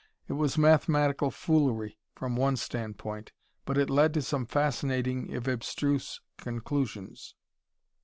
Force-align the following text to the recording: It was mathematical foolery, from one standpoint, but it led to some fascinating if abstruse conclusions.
It 0.27 0.33
was 0.33 0.57
mathematical 0.57 1.29
foolery, 1.29 1.99
from 2.15 2.35
one 2.35 2.55
standpoint, 2.57 3.33
but 3.65 3.77
it 3.77 3.87
led 3.87 4.15
to 4.15 4.23
some 4.23 4.47
fascinating 4.47 5.29
if 5.29 5.47
abstruse 5.47 6.19
conclusions. 6.39 7.35